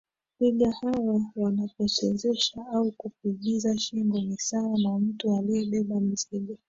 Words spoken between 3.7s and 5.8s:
shingo ni sawa na mtu aliye